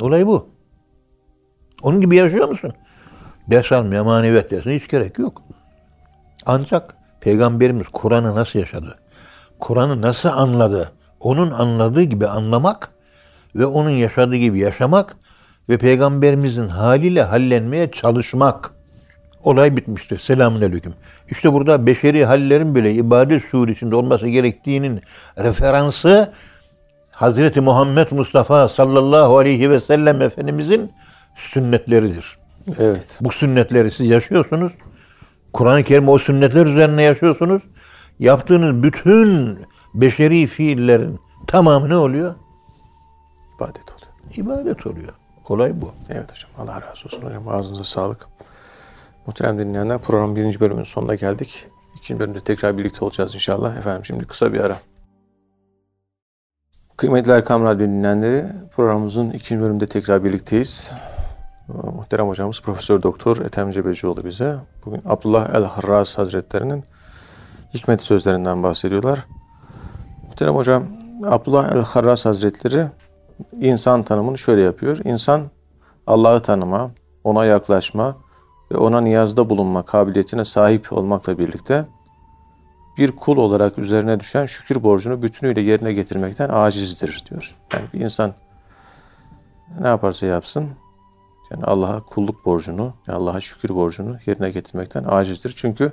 [0.00, 0.48] Olay bu.
[1.82, 2.72] Onun gibi yaşıyor musun?
[3.50, 5.42] Ders almaya maneviyat dersine hiç gerek yok.
[6.46, 8.98] Ancak peygamberimiz Kur'an'ı nasıl yaşadı?
[9.58, 10.92] Kur'an'ı nasıl anladı?
[11.20, 12.90] Onun anladığı gibi anlamak
[13.54, 15.16] ve onun yaşadığı gibi yaşamak
[15.68, 18.75] ve peygamberimizin haliyle hallenmeye çalışmak.
[19.46, 20.18] Olay bitmiştir.
[20.18, 20.94] Selamun aleyküm.
[21.28, 25.02] İşte burada beşeri hallerin bile ibadet suresinde olması gerektiğinin
[25.38, 26.32] referansı
[27.10, 30.92] Hazreti Muhammed Mustafa sallallahu aleyhi ve sellem Efendimizin
[31.36, 32.38] sünnetleridir.
[32.78, 33.18] Evet.
[33.20, 34.72] Bu sünnetleri siz yaşıyorsunuz.
[35.52, 37.62] Kur'an-ı Kerim o sünnetler üzerine yaşıyorsunuz.
[38.18, 39.58] Yaptığınız bütün
[39.94, 42.34] beşeri fiillerin tamamı ne oluyor?
[43.56, 44.12] İbadet oluyor.
[44.36, 45.12] İbadet oluyor.
[45.48, 45.92] Olay bu.
[46.08, 46.50] Evet hocam.
[46.58, 47.48] Allah razı olsun hocam.
[47.48, 48.28] Ağzınıza sağlık.
[49.26, 51.66] Muhterem dinleyenler programın birinci bölümünün sonuna geldik.
[51.96, 53.76] İkinci bölümde tekrar birlikte olacağız inşallah.
[53.76, 54.76] Efendim şimdi kısa bir ara.
[56.96, 58.44] Kıymetli Erkam Radyo dinleyenleri
[58.76, 60.90] programımızın ikinci bölümünde tekrar birlikteyiz.
[61.68, 66.84] Muhterem hocamız Profesör Doktor Ethem Cebecioğlu bize bugün Abdullah el-Harras Hazretleri'nin
[67.74, 69.26] hikmet sözlerinden bahsediyorlar.
[70.22, 70.84] Muhterem hocam
[71.24, 72.86] Abdullah el-Harras Hazretleri
[73.60, 74.98] insan tanımını şöyle yapıyor.
[75.04, 75.42] İnsan
[76.06, 76.90] Allah'ı tanıma,
[77.24, 78.16] ona yaklaşma
[78.70, 81.86] ve ona niyazda bulunma kabiliyetine sahip olmakla birlikte
[82.98, 87.54] bir kul olarak üzerine düşen şükür borcunu bütünüyle yerine getirmekten acizdir diyor.
[87.72, 88.34] Yani bir insan
[89.80, 90.68] ne yaparsa yapsın
[91.50, 95.54] yani Allah'a kulluk borcunu, Allah'a şükür borcunu yerine getirmekten acizdir.
[95.56, 95.92] Çünkü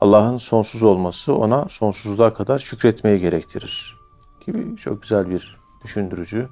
[0.00, 3.96] Allah'ın sonsuz olması ona sonsuzluğa kadar şükretmeyi gerektirir.
[4.46, 6.48] Gibi çok güzel bir düşündürücü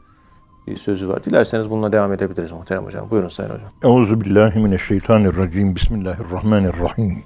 [0.66, 1.24] bir sözü var.
[1.24, 3.10] Dilerseniz bununla devam edebiliriz muhterem hocam.
[3.10, 3.70] Buyurun sayın hocam.
[3.82, 5.76] Euzu billahi mineşşeytanirracim.
[5.76, 7.24] Bismillahirrahmanirrahim.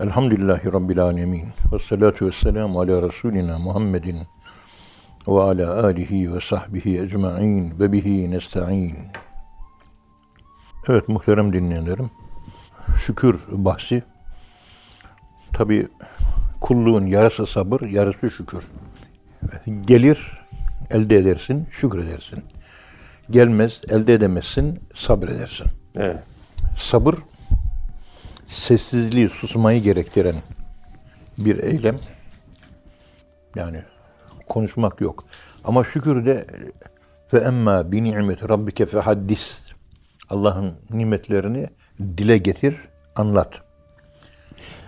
[0.00, 1.44] Elhamdülillahi Rabbil alemin.
[1.72, 4.16] Ve salatu ve selamu ala Resulina Muhammedin
[5.28, 8.94] ve ala alihi ve sahbihi ecma'in ve bihi nesta'in.
[10.88, 12.10] Evet muhterem dinleyenlerim.
[13.06, 14.02] Şükür bahsi.
[15.52, 15.88] Tabi
[16.60, 18.64] kulluğun yarısı sabır, yarısı şükür.
[19.84, 20.45] Gelir,
[20.90, 22.44] elde edersin, şükredersin.
[23.30, 25.66] Gelmez, elde edemezsin, sabredersin.
[25.96, 26.22] Evet.
[26.78, 27.14] Sabır,
[28.48, 30.34] sessizliği, susmayı gerektiren
[31.38, 31.96] bir eylem.
[33.56, 33.82] Yani
[34.46, 35.24] konuşmak yok.
[35.64, 36.46] Ama şükür de
[37.32, 39.60] ve emma bi ni'meti rabbike fe haddis.
[40.30, 41.66] Allah'ın nimetlerini
[42.00, 42.76] dile getir,
[43.16, 43.60] anlat.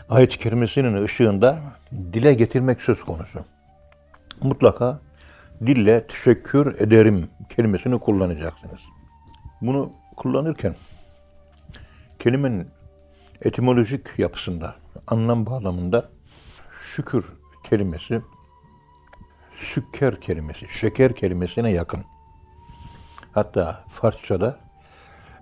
[0.09, 1.59] Ayet-i kerimesinin ışığında
[2.13, 3.45] dile getirmek söz konusu.
[4.43, 5.01] Mutlaka
[5.67, 8.81] dille teşekkür ederim kelimesini kullanacaksınız.
[9.63, 10.75] Bunu kullanırken
[12.19, 12.69] kelimenin
[13.43, 16.09] etimolojik yapısında, anlam bağlamında
[16.83, 17.33] şükür
[17.65, 18.23] kelimesi
[19.59, 22.01] sükker kelimesi, şeker kelimesine yakın.
[23.33, 24.59] Hatta Farsçada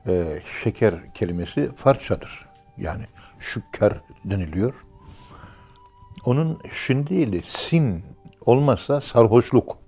[0.07, 2.47] e, şeker kelimesi Farsçadır.
[2.77, 3.05] Yani
[3.41, 3.93] şükker
[4.25, 4.75] deniliyor.
[6.25, 8.05] Onun şin değil, sin
[8.41, 9.79] olmazsa sarhoşluk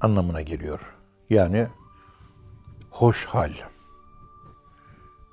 [0.00, 0.80] anlamına geliyor.
[1.30, 1.66] Yani
[2.90, 3.52] hoş hal.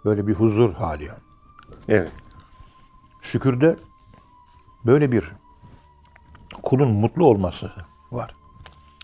[0.05, 1.09] Böyle bir huzur hali.
[1.87, 2.11] Evet.
[3.21, 3.75] Şükürde
[4.85, 5.31] böyle bir
[6.63, 7.71] kulun mutlu olması
[8.11, 8.35] var.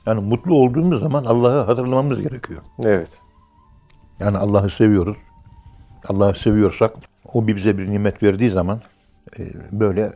[0.05, 2.61] Yani mutlu olduğumuz zaman Allah'ı hatırlamamız gerekiyor.
[2.83, 3.21] Evet.
[4.19, 5.17] Yani Allah'ı seviyoruz.
[6.07, 6.95] Allah'ı seviyorsak
[7.33, 8.81] o bize bir nimet verdiği zaman
[9.39, 10.13] e, böyle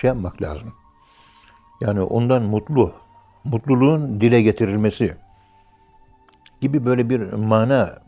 [0.00, 0.72] şey yapmak lazım.
[1.80, 2.92] Yani ondan mutlu,
[3.50, 5.14] mutluluğun dile getirilmesi
[6.60, 7.98] gibi böyle bir mana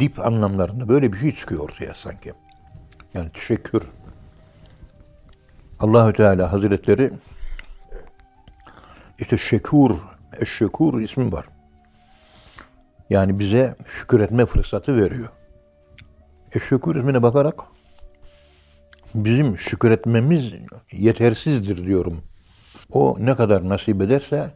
[0.00, 2.32] dip anlamlarında böyle bir şey çıkıyor ortaya sanki.
[3.14, 3.82] Yani teşekkür.
[5.80, 7.10] Allahü Teala Hazretleri
[9.18, 9.96] işte şekur,
[10.40, 11.46] eşşekur ismi var.
[13.10, 15.28] Yani bize şükür etme fırsatı veriyor.
[16.52, 17.62] Eşşekur ismine bakarak
[19.14, 20.52] bizim şükür etmemiz
[20.92, 22.22] yetersizdir diyorum.
[22.94, 24.50] O ne kadar nasip ederse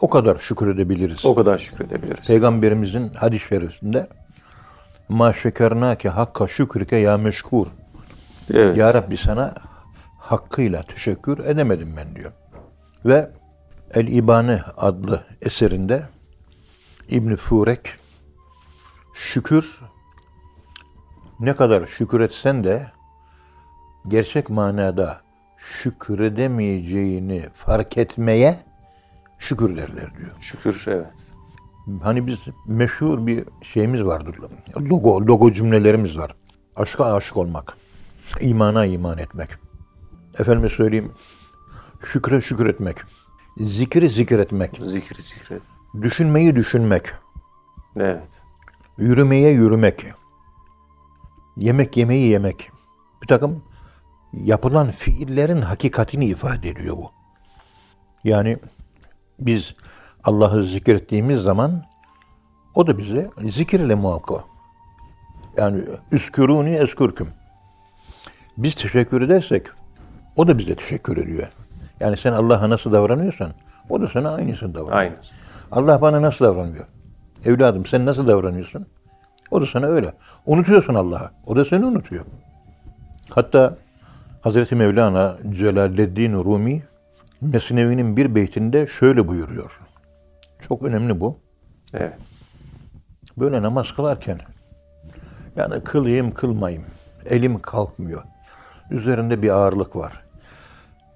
[0.00, 1.24] o kadar şükür edebiliriz.
[1.24, 2.26] O kadar şükredebiliriz.
[2.26, 4.06] Peygamberimizin hadis-i şerifinde
[5.08, 7.66] ma şekernake hakka şükrike ya meşkur.
[8.54, 8.76] Evet.
[8.76, 9.54] Ya Rabbi sana
[10.18, 12.32] hakkıyla teşekkür edemedim ben diyor.
[13.04, 13.30] Ve
[13.94, 16.02] El İbane adlı eserinde
[17.08, 17.80] İbn Furek
[19.14, 19.80] şükür
[21.40, 22.86] ne kadar şükür etsen de
[24.08, 25.23] gerçek manada
[25.64, 28.60] şükredemeyeceğini fark etmeye
[29.38, 30.30] şükür derler diyor.
[30.40, 31.34] Şükür evet.
[32.02, 34.36] Hani biz meşhur bir şeyimiz vardır.
[34.80, 36.34] Logo, logo cümlelerimiz var.
[36.76, 37.76] Aşka aşık olmak.
[38.40, 39.48] imana iman etmek.
[40.38, 41.12] Efendime söyleyeyim.
[42.04, 42.96] Şükre şükür etmek.
[43.56, 44.80] Zikri zikir etmek.
[44.82, 45.58] Zikri zikri.
[46.02, 47.12] Düşünmeyi düşünmek.
[47.96, 48.42] Evet.
[48.98, 50.06] Yürümeye yürümek.
[51.56, 52.70] Yemek yemeyi yemek.
[53.22, 53.62] Bir takım
[54.42, 57.10] yapılan fiillerin hakikatini ifade ediyor bu.
[58.24, 58.56] Yani
[59.38, 59.74] biz
[60.24, 61.82] Allah'ı zikrettiğimiz zaman
[62.74, 64.44] o da bize zikirle muhakkak.
[65.56, 65.80] Yani
[66.12, 67.28] üsküruni eskürküm.
[68.56, 69.66] Biz teşekkür edersek
[70.36, 71.48] o da bize teşekkür ediyor.
[72.00, 73.50] Yani sen Allah'a nasıl davranıyorsan
[73.90, 74.98] o da sana aynısını davranıyor.
[74.98, 75.14] Aynı.
[75.72, 76.84] Allah bana nasıl davranıyor?
[77.44, 78.86] Evladım sen nasıl davranıyorsun?
[79.50, 80.12] O da sana öyle.
[80.46, 81.30] Unutuyorsun Allah'ı.
[81.46, 82.24] O da seni unutuyor.
[83.30, 83.76] Hatta
[84.44, 86.82] Hazreti Mevlana Celaleddin Rumi
[87.40, 89.80] Mesnevi'nin bir beytinde şöyle buyuruyor.
[90.60, 91.38] Çok önemli bu.
[91.94, 92.14] Evet.
[93.36, 94.38] Böyle namaz kılarken
[95.56, 96.84] yani kılayım kılmayayım.
[97.26, 98.22] Elim kalkmıyor.
[98.90, 100.24] Üzerinde bir ağırlık var.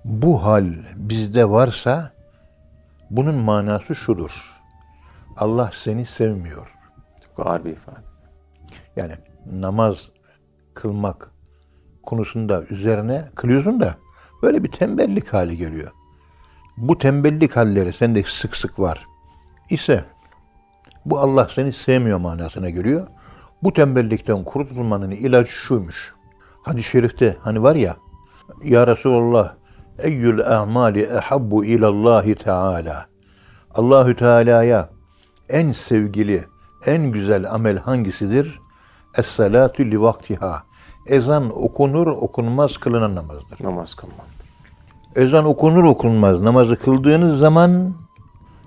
[0.05, 2.11] Bu hal bizde varsa
[3.11, 4.61] bunun manası şudur.
[5.37, 6.75] Allah seni sevmiyor.
[7.27, 8.01] Çok ağır bir ifade.
[8.97, 9.12] Yani
[9.53, 10.09] namaz
[10.75, 11.38] kılmak
[12.09, 13.94] konusunda üzerine kılıyorsun da
[14.42, 15.90] böyle bir tembellik hali geliyor.
[16.77, 19.07] Bu tembellik halleri sende sık sık var.
[19.71, 20.05] ise
[21.05, 23.07] bu Allah seni sevmiyor manasına geliyor.
[23.62, 26.14] Bu tembellikten kurtulmanın ilacı şuymuş.
[26.62, 27.97] Hadis-i şerifte hani var ya
[28.64, 29.55] Ya Resulallah
[29.99, 33.07] eyyül a'mali ehabbu ilallahi teala
[33.75, 34.90] Allahü Teala'ya
[35.49, 36.44] en sevgili,
[36.87, 38.61] en güzel amel hangisidir?
[39.18, 40.68] Es-salatu li vaktiha.
[41.09, 43.64] Ezan okunur okunmaz kılınan namazdır.
[43.64, 44.27] Namaz kılmak.
[45.16, 47.94] Ezan okunur okunmaz namazı kıldığınız zaman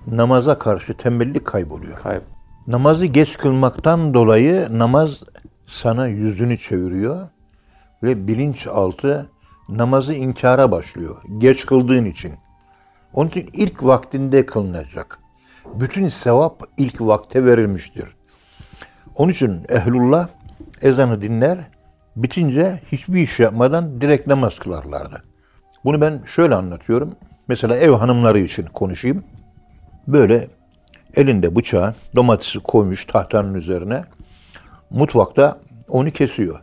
[0.08, 1.97] namaza karşı tembellik kayboluyor.
[1.97, 2.23] Kayıp.
[2.67, 5.19] Namazı geç kılmaktan dolayı namaz
[5.67, 7.27] sana yüzünü çeviriyor
[8.04, 9.30] ve bilinçaltı
[9.69, 11.15] namazı inkara başlıyor.
[11.38, 12.34] Geç kıldığın için.
[13.13, 15.19] Onun için ilk vaktinde kılınacak.
[15.75, 18.06] Bütün sevap ilk vakte verilmiştir.
[19.15, 20.27] Onun için ehlullah
[20.82, 21.70] ezanı dinler,
[22.15, 25.24] bitince hiçbir iş yapmadan direkt namaz kılarlardı.
[25.86, 27.13] Bunu ben şöyle anlatıyorum.
[27.47, 29.24] Mesela ev hanımları için konuşayım.
[30.08, 30.47] Böyle
[31.15, 34.04] elinde bıçağı, domatesi koymuş tahtanın üzerine.
[34.89, 36.60] Mutfakta onu kesiyor.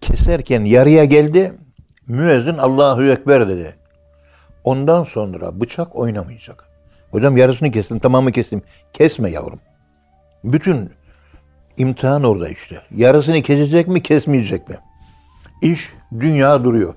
[0.00, 1.52] Keserken yarıya geldi.
[2.08, 3.74] Müezzin Allahu Ekber dedi.
[4.64, 6.68] Ondan sonra bıçak oynamayacak.
[7.10, 8.62] Hocam yarısını kestim, tamamı kestim.
[8.92, 9.60] Kesme yavrum.
[10.44, 10.90] Bütün
[11.76, 12.76] imtihan orada işte.
[12.94, 14.76] Yarısını kesecek mi, kesmeyecek mi?
[15.62, 16.94] İş, dünya duruyor.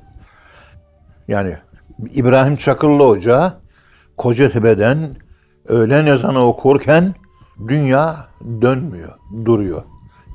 [1.27, 1.53] Yani
[2.13, 3.53] İbrahim Çakırlı Hoca
[4.17, 5.15] Kocatepe'den
[5.67, 7.15] öğlen ezanı okurken
[7.67, 8.15] dünya
[8.61, 9.13] dönmüyor,
[9.45, 9.83] duruyor.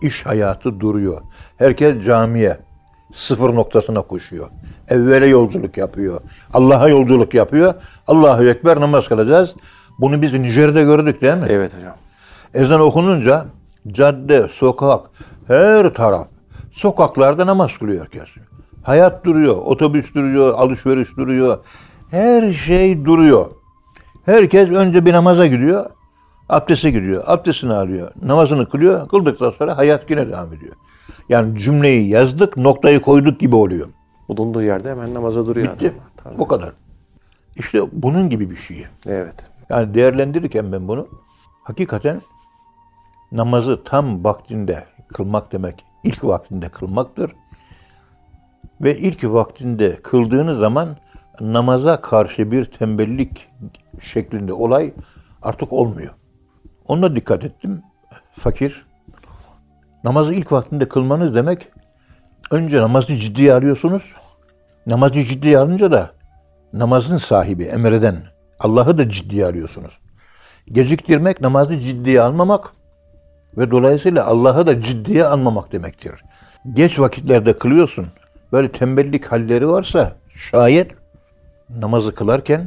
[0.02, 1.20] İş hayatı duruyor.
[1.56, 2.56] Herkes camiye,
[3.14, 4.48] sıfır noktasına koşuyor.
[4.88, 6.20] Evvele yolculuk yapıyor.
[6.52, 7.74] Allah'a yolculuk yapıyor.
[8.06, 9.54] Allahu Ekber namaz kılacağız.
[9.98, 11.46] Bunu biz Nijer'de gördük değil mi?
[11.48, 11.96] Evet hocam.
[12.54, 13.46] Ezan okununca
[13.88, 15.10] cadde, sokak,
[15.46, 16.28] her taraf
[16.70, 18.28] sokaklarda namaz kılıyor herkes.
[18.82, 21.58] Hayat duruyor, otobüs duruyor, alışveriş duruyor.
[22.10, 23.50] Her şey duruyor.
[24.24, 25.86] Herkes önce bir namaza gidiyor,
[26.48, 30.72] abdeste gidiyor, abdestini alıyor, namazını kılıyor, kıldıktan sonra hayat yine devam ediyor.
[31.28, 33.88] Yani cümleyi yazdık, noktayı koyduk gibi oluyor.
[34.28, 35.86] Bulunduğu yerde hemen namaza duruyor Bitti.
[35.86, 36.00] adam.
[36.24, 36.38] Tabii.
[36.38, 36.72] Bu kadar.
[37.56, 38.86] İşte bunun gibi bir şey.
[39.06, 39.34] Evet.
[39.70, 41.08] Yani değerlendirirken ben bunu
[41.62, 42.22] hakikaten
[43.34, 47.32] namazı tam vaktinde kılmak demek ilk vaktinde kılmaktır.
[48.80, 50.96] Ve ilk vaktinde kıldığınız zaman
[51.40, 53.48] namaza karşı bir tembellik
[54.00, 54.92] şeklinde olay
[55.42, 56.14] artık olmuyor.
[56.88, 57.82] Ona dikkat ettim.
[58.32, 58.86] Fakir.
[60.04, 61.68] Namazı ilk vaktinde kılmanız demek
[62.50, 64.14] önce namazı ciddiye alıyorsunuz.
[64.86, 66.10] Namazı ciddiye alınca da
[66.72, 68.16] namazın sahibi, emreden
[68.60, 69.98] Allah'ı da ciddiye alıyorsunuz.
[70.66, 72.72] Geciktirmek namazı ciddiye almamak
[73.58, 76.24] ve dolayısıyla Allah'ı da ciddiye almamak demektir.
[76.72, 78.06] Geç vakitlerde kılıyorsun.
[78.52, 80.90] Böyle tembellik halleri varsa şayet
[81.70, 82.66] namazı kılarken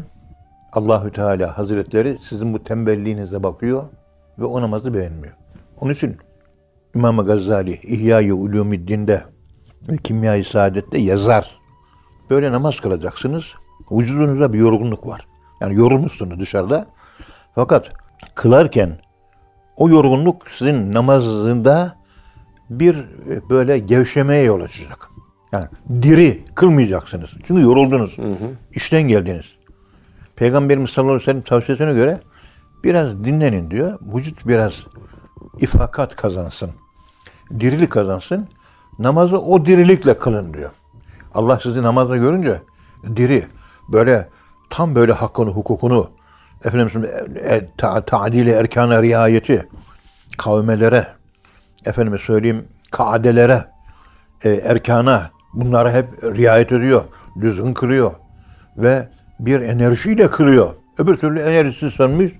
[0.73, 3.83] Allahü Teala Hazretleri sizin bu tembelliğinize bakıyor
[4.39, 5.33] ve o namazı beğenmiyor.
[5.81, 6.17] Onun için
[6.95, 9.23] İmam Gazali İhya-i Ulumiddin'de
[9.89, 11.59] ve kimyayı saadette yazar.
[12.29, 13.45] Böyle namaz kılacaksınız.
[13.91, 15.25] Vücudunuzda bir yorgunluk var.
[15.61, 16.85] Yani yorulmuşsunuz dışarıda.
[17.55, 17.91] Fakat
[18.35, 18.97] kılarken
[19.77, 21.95] o yorgunluk sizin namazında
[22.69, 25.09] bir e, böyle gevşemeye yol açacak.
[25.51, 25.65] Yani
[26.01, 27.29] diri kılmayacaksınız.
[27.47, 28.17] Çünkü yoruldunuz.
[28.73, 29.45] İşten geldiniz.
[30.35, 32.19] Peygamberimiz sallallahu aleyhi ve sellem tavsiyesine göre
[32.83, 33.99] biraz dinlenin diyor.
[34.15, 34.73] Vücut biraz
[35.59, 36.71] ifakat kazansın.
[37.59, 38.47] Dirilik kazansın.
[38.99, 40.71] Namazı o dirilikle kılın diyor.
[41.33, 42.61] Allah sizi namazda görünce
[43.15, 43.47] diri,
[43.89, 44.29] böyle
[44.69, 46.09] tam böyle hakkını, hukukunu,
[46.65, 47.05] efendim
[47.49, 49.67] e, ta, tadili erkana riayeti,
[50.37, 51.07] kavmelere,
[51.85, 53.65] efendime söyleyeyim kaadelere,
[54.43, 57.03] e, erkana bunlara hep riayet ediyor.
[57.41, 58.11] Düzgün kılıyor.
[58.77, 59.07] Ve
[59.39, 60.73] bir enerjiyle kılıyor.
[60.97, 62.31] Öbür türlü enerjisi sönmüş.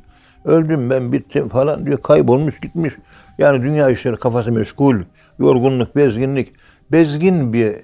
[0.46, 2.02] Öldüm ben bittim falan diyor.
[2.02, 2.94] Kaybolmuş gitmiş.
[3.38, 4.96] Yani dünya işleri kafası meşgul.
[5.40, 6.54] Yorgunluk, bezginlik.
[6.92, 7.76] Bezgin bir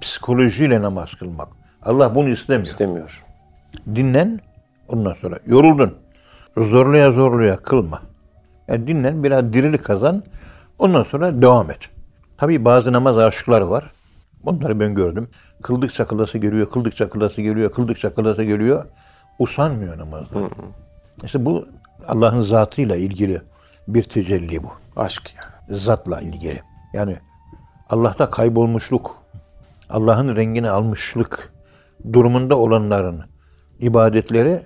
[0.00, 1.48] psikolojiyle namaz kılmak.
[1.82, 2.66] Allah bunu istemiyor.
[2.66, 3.24] İstemiyor.
[3.94, 4.40] Dinlen.
[4.88, 5.94] Ondan sonra yoruldun.
[6.56, 8.02] Zorluya zorluya kılma.
[8.68, 10.22] Yani dinlen biraz dirilik kazan.
[10.78, 11.78] Ondan sonra devam et.
[12.36, 13.92] Tabii bazı namaz aşıkları var.
[14.46, 15.28] Onları ben gördüm.
[15.62, 18.84] Kıldıkça kılası geliyor, kıldıkça kılası geliyor, kıldıkça kılası geliyor.
[19.38, 20.38] Usanmıyor namazda.
[21.24, 21.66] İşte bu
[22.08, 23.40] Allah'ın zatıyla ilgili
[23.88, 24.72] bir tecelli bu.
[24.96, 25.78] Aşk yani.
[25.78, 26.62] Zatla ilgili.
[26.92, 27.16] Yani
[27.90, 29.16] Allah'ta kaybolmuşluk,
[29.90, 31.52] Allah'ın rengini almışlık
[32.12, 33.22] durumunda olanların
[33.78, 34.62] ibadetleri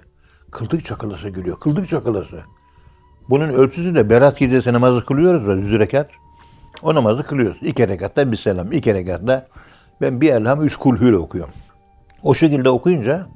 [0.50, 1.60] kıldıkça kılası geliyor.
[1.60, 2.40] Kıldıkça kılası.
[3.30, 6.10] Bunun ölçüsü de Berat gecesi namazı kılıyoruz da yüz rekat.
[6.82, 7.58] O namazı kılıyoruz.
[7.62, 8.72] İki rekatta bir selam.
[8.72, 9.48] iki rekatta
[10.00, 11.54] ben bir elham üç kulhüyle okuyorum.
[12.22, 13.26] O şekilde okuyunca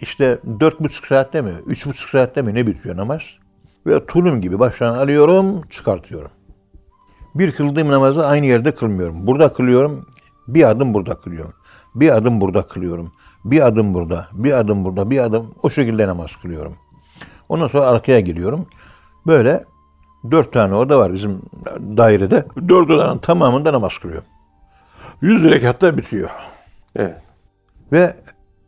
[0.00, 3.20] işte dört buçuk saatte mi, üç buçuk saatte mi ne bitiyor namaz?
[3.86, 6.30] Ve tulum gibi baştan alıyorum, çıkartıyorum.
[7.34, 9.26] Bir kıldığım namazı aynı yerde kılmıyorum.
[9.26, 10.06] Burada kılıyorum,
[10.48, 11.54] bir adım burada kılıyorum.
[11.94, 13.12] Bir adım burada kılıyorum.
[13.44, 16.76] Bir adım burada, bir adım burada, bir adım o şekilde namaz kılıyorum.
[17.48, 18.66] Ondan sonra arkaya geliyorum.
[19.26, 19.64] Böyle
[20.30, 21.42] dört tane oda var bizim
[21.96, 22.46] dairede.
[22.68, 24.28] Dört odanın tamamında namaz kılıyorum.
[25.22, 26.30] Yüz rekatta bitiyor.
[26.96, 27.22] Evet.
[27.92, 28.16] Ve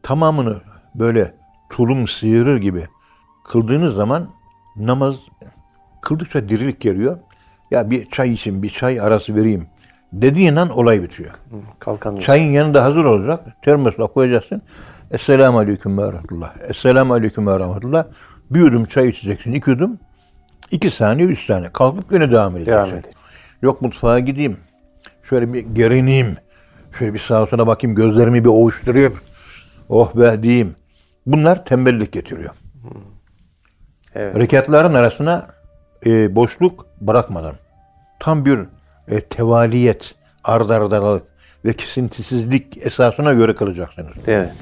[0.03, 0.61] tamamını
[0.95, 1.35] böyle
[1.71, 2.87] tulum sıyırır gibi
[3.45, 4.29] kıldığınız zaman
[4.77, 5.15] namaz
[6.03, 7.19] kıldıkça dirilik geliyor.
[7.71, 9.67] Ya bir çay için bir çay arası vereyim
[10.13, 11.31] dediğin an olay bitiyor.
[11.79, 13.45] Kalkan Çayın yanında hazır olacak.
[13.63, 14.63] Termosla koyacaksın.
[15.11, 16.55] Esselamu Aleyküm ve Rahmetullah.
[16.69, 18.05] Esselamu Aleyküm ve Rahmetullah.
[18.51, 19.53] Bir yudum çay içeceksin.
[19.53, 19.99] iki yudum.
[20.71, 21.73] iki saniye, üç saniye.
[21.73, 22.73] Kalkıp yine devam edeceksin.
[22.73, 23.15] Devam edecek.
[23.63, 24.57] Yok mutfağa gideyim.
[25.23, 26.37] Şöyle bir gerineyim.
[26.99, 27.97] Şöyle bir sağa sola bakayım.
[27.97, 29.15] Gözlerimi bir ovuşturayım.
[29.89, 30.77] Oh be diyeyim.
[31.27, 32.55] Bunlar tembellik getiriyor.
[34.15, 34.37] Evet.
[34.37, 35.47] Rekatların arasına
[36.07, 37.55] e, boşluk bırakmadan
[38.19, 38.59] tam bir
[39.09, 40.15] e, tevaliyet,
[40.45, 41.25] ardardalık
[41.65, 44.13] ve kesintisizlik esasına göre kılacaksınız.
[44.27, 44.53] Evet.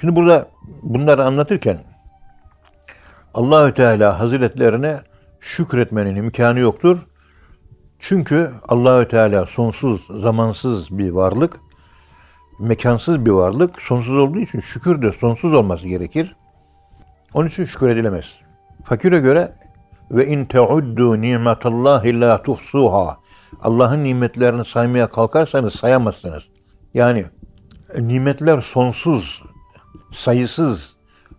[0.00, 0.48] Şimdi burada
[0.82, 1.78] bunları anlatırken
[3.34, 5.00] Allahü Teala Hazretlerine
[5.40, 6.98] şükretmenin imkanı yoktur.
[7.98, 11.60] Çünkü Allahü Teala sonsuz, zamansız bir varlık,
[12.60, 13.82] mekansız bir varlık.
[13.82, 16.36] Sonsuz olduğu için şükür de sonsuz olması gerekir.
[17.34, 18.24] Onun için şükür edilemez.
[18.84, 19.52] Fakire göre
[20.10, 23.16] ve in teuddu nimetallahi la tuhsuha.
[23.61, 26.43] Allah'ın nimetlerini saymaya kalkarsanız sayamazsınız.
[26.93, 27.25] Yani
[27.99, 29.43] nimetler sonsuz,
[30.13, 30.93] sayısız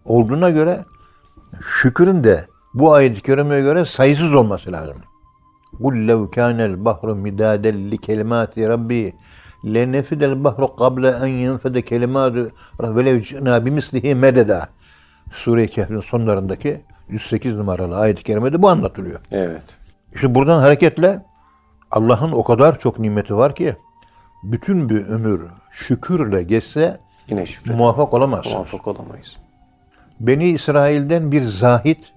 [0.04, 0.84] olduğuna göre
[1.80, 4.96] şükrün de bu ayet-i kerimeye göre sayısız olması lazım.
[5.80, 9.04] قُلْ لَوْ كَانَ الْبَحْرُ مِدَادًا لِكَلِمَاتِ رَبِّي
[9.74, 12.34] لَنَفِدَ الْبَحْرُ قَبْلَ اَنْ يَنْفَدَ كَلِمَاتُ
[12.96, 14.60] وَلَوْ جِئْنَا بِمِثْلِهِ مَدَدًا
[15.32, 19.20] Sure-i Kehf'in sonlarındaki 108 numaralı ayet-i kerimede bu anlatılıyor.
[19.30, 19.62] Evet.
[20.14, 21.22] İşte buradan hareketle
[21.91, 23.75] Allah'ın o kadar çok nimeti var ki
[24.43, 26.97] bütün bir ömür şükürle geçse
[27.27, 27.73] Yine şükür.
[27.73, 28.45] muvaffak olamaz.
[28.45, 29.37] Muvaffak olamayız.
[30.19, 32.13] Beni İsrail'den bir zahit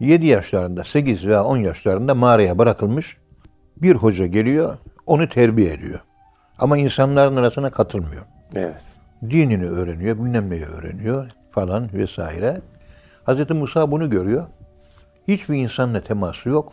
[0.00, 3.16] 7 yaşlarında, 8 veya 10 yaşlarında mağaraya bırakılmış
[3.76, 6.00] bir hoca geliyor, onu terbiye ediyor.
[6.58, 8.22] Ama insanların arasına katılmıyor.
[8.54, 8.82] Evet.
[9.22, 12.60] Dinini öğreniyor, bilmem neyi öğreniyor falan vesaire.
[13.26, 13.50] Hz.
[13.50, 14.46] Musa bunu görüyor.
[15.28, 16.72] Hiçbir insanla teması yok.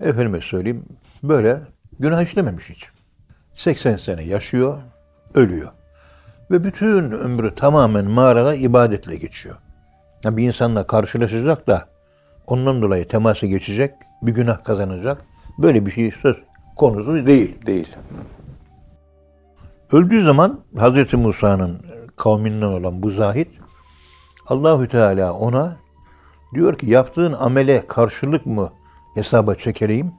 [0.00, 0.84] Efendime söyleyeyim,
[1.22, 1.60] böyle
[1.98, 2.88] günah işlememiş hiç.
[3.54, 4.78] 80 sene yaşıyor,
[5.34, 5.70] ölüyor.
[6.50, 9.56] Ve bütün ömrü tamamen mağarada ibadetle geçiyor.
[10.24, 11.88] Ya bir insanla karşılaşacak da
[12.46, 15.24] ondan dolayı teması geçecek, bir günah kazanacak.
[15.58, 16.36] Böyle bir şey söz
[16.76, 17.66] konusu değil.
[17.66, 17.96] Değil.
[19.92, 21.14] Öldüğü zaman Hz.
[21.14, 21.80] Musa'nın
[22.16, 23.48] kavminden olan bu zahit
[24.46, 25.76] Allahü Teala ona
[26.54, 28.72] diyor ki yaptığın amele karşılık mı
[29.14, 30.12] hesaba çekeleyim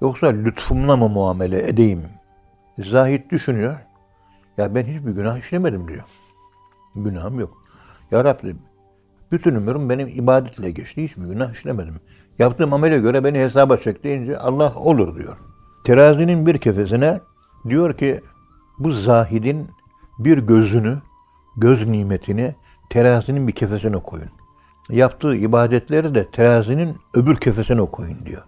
[0.00, 2.02] yoksa lütfumla mı muamele edeyim
[2.78, 3.76] Zahid düşünüyor.
[4.58, 6.04] Ya ben hiçbir günah işlemedim diyor.
[6.94, 7.62] Günahım yok.
[8.10, 8.56] Ya Rabbi
[9.32, 11.04] bütün ömrüm benim ibadetle geçti.
[11.04, 11.94] Hiçbir günah işlemedim.
[12.38, 15.36] Yaptığım amele göre beni hesaba çek deyince Allah olur diyor.
[15.84, 17.20] Terazinin bir kefesine
[17.68, 18.20] diyor ki
[18.78, 19.68] bu zahidin
[20.18, 20.98] bir gözünü,
[21.56, 22.54] göz nimetini
[22.90, 24.30] terazinin bir kefesine koyun.
[24.90, 28.42] Yaptığı ibadetleri de terazinin öbür kefesine koyun diyor.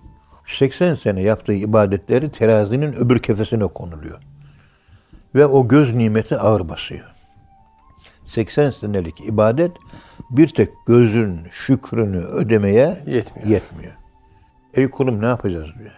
[0.49, 4.19] 80 sene yaptığı ibadetleri terazinin öbür kefesine konuluyor.
[5.35, 7.15] Ve o göz nimeti ağır basıyor.
[8.27, 9.73] 80 senelik ibadet
[10.31, 13.49] bir tek gözün şükrünü ödemeye Yetmiyor.
[13.49, 13.93] yetmiyor.
[14.75, 15.91] Ey kulum ne yapacağız diyor.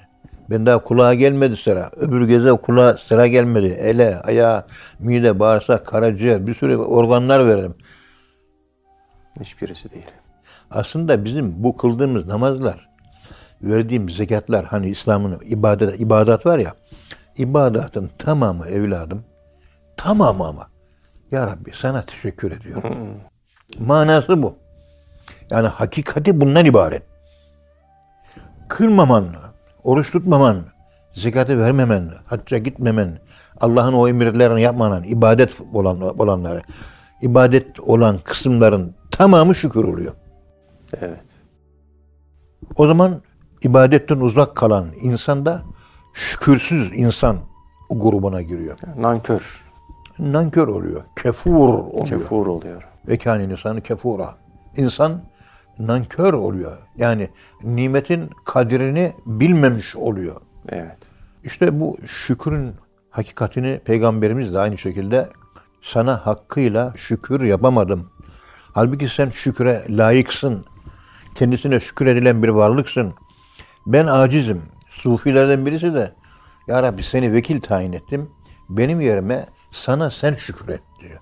[0.50, 1.90] Ben daha kulağa gelmedi sıra.
[1.96, 3.66] Öbür göze kulağa sıra gelmedi.
[3.66, 4.66] Ele, ayağı,
[4.98, 7.74] mide, bağırsak, karaciğer bir sürü organlar verelim.
[9.40, 10.10] Hiçbirisi değil.
[10.70, 12.88] Aslında bizim bu kıldığımız namazlar,
[13.62, 16.74] verdiğimiz zekatlar hani İslam'ın ibadet ibadat var ya.
[17.36, 19.24] ibadatın tamamı evladım.
[19.96, 20.68] Tamamı ama.
[21.30, 23.20] Ya Rabbi sana teşekkür ediyorum.
[23.78, 24.56] Manası bu.
[25.50, 27.02] Yani hakikati bundan ibaret.
[28.68, 29.26] Kırmaman,
[29.84, 30.62] oruç tutmaman,
[31.12, 33.18] zekatı vermemen, hacca gitmemen,
[33.60, 36.62] Allah'ın o emirlerini yapmaman, ibadet olan olanları,
[37.22, 40.12] ibadet olan kısımların tamamı şükür oluyor.
[41.00, 41.24] Evet.
[42.76, 43.22] O zaman
[43.62, 45.62] ibadetten uzak kalan insan da
[46.12, 47.36] şükürsüz insan
[47.90, 48.78] grubuna giriyor.
[48.96, 49.60] Nankör,
[50.18, 52.06] Nankör oluyor, kefur oluyor.
[52.06, 52.82] kefur oluyor.
[53.08, 54.34] Ve kâne insanı kefura.
[54.76, 55.22] İnsan
[55.78, 56.78] nankör oluyor.
[56.96, 57.28] Yani
[57.62, 60.40] nimetin kadrini bilmemiş oluyor.
[60.68, 60.98] Evet.
[61.44, 62.74] İşte bu şükrün
[63.10, 65.28] hakikatini Peygamberimiz de aynı şekilde
[65.82, 68.10] sana hakkıyla şükür yapamadım.
[68.72, 70.64] Halbuki sen şükre layıksın.
[71.34, 73.14] Kendisine şükür edilen bir varlıksın.
[73.86, 74.62] Ben acizim.
[74.90, 76.12] Sufilerden birisi de
[76.68, 78.30] Ya Rabbi seni vekil tayin ettim.
[78.68, 81.20] Benim yerime sana sen şükret diyor.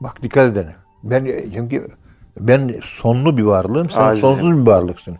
[0.00, 0.66] Bak dikkat edin.
[1.02, 1.24] Ben
[1.54, 1.88] çünkü
[2.40, 4.28] ben sonlu bir varlığım, sen Acizim.
[4.28, 5.16] sonsuz bir varlıksın.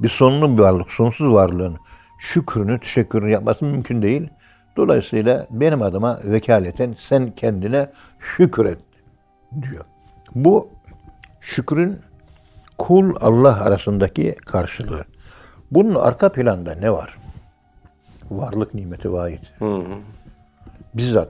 [0.00, 1.76] Bir sonlu bir varlık, sonsuz varlığın
[2.18, 4.28] şükrünü, teşekkürünü yapması mümkün değil.
[4.76, 7.90] Dolayısıyla benim adıma vekaleten sen kendine
[8.36, 8.78] şükret
[9.62, 9.84] diyor.
[10.34, 10.68] Bu
[11.40, 11.98] şükrün
[12.78, 15.04] kul Allah arasındaki karşılığı.
[15.70, 17.16] Bunun arka planda ne var?
[18.30, 19.42] Varlık nimeti vahid.
[20.94, 21.28] Bizzat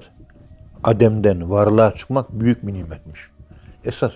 [0.85, 3.21] Adem'den varlığa çıkmak büyük bir nimetmiş.
[3.85, 4.13] Esas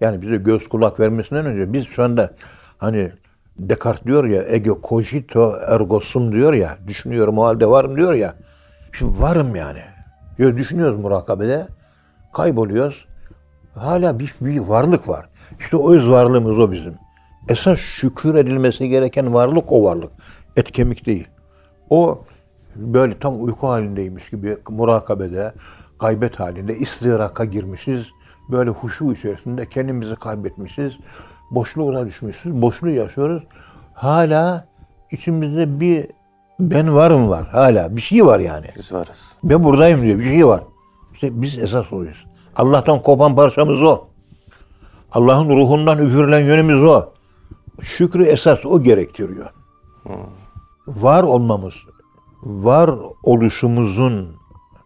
[0.00, 2.30] yani bize göz kulak vermesinden önce biz şu anda
[2.78, 3.12] hani
[3.58, 8.34] Descartes diyor ya ego cogito ergo sum diyor ya düşünüyorum o halde varım diyor ya.
[8.92, 9.80] Şimdi varım yani.
[10.38, 11.66] Ya düşünüyoruz murakabede
[12.32, 13.06] kayboluyoruz.
[13.74, 15.28] Hala bir, bir varlık var.
[15.60, 16.94] İşte o öz varlığımız o bizim.
[17.48, 20.10] Esas şükür edilmesi gereken varlık o varlık.
[20.56, 21.28] Et kemik değil.
[21.90, 22.24] O
[22.76, 25.52] böyle tam uyku halindeymiş gibi murakabede,
[25.98, 28.08] gaybet halinde istiraka girmişiz.
[28.50, 30.92] Böyle huşu içerisinde kendimizi kaybetmişiz.
[31.50, 32.62] Boşluğuna düşmüşüz.
[32.62, 33.42] Boşluğu yaşıyoruz.
[33.94, 34.66] Hala
[35.10, 36.06] içimizde bir
[36.60, 37.46] ben varım var.
[37.46, 38.66] Hala bir şey var yani.
[38.76, 39.36] Biz varız.
[39.44, 40.18] Ben buradayım diyor.
[40.18, 40.62] Bir şey var.
[41.12, 42.26] İşte biz esas oluyoruz.
[42.56, 44.11] Allah'tan kopan parçamız o.
[45.12, 47.12] Allah'ın ruhundan üfürülen yönümüz o.
[47.80, 49.50] Şükrü esas o gerektiriyor.
[50.86, 51.74] Var olmamız,
[52.42, 52.90] var
[53.22, 54.36] oluşumuzun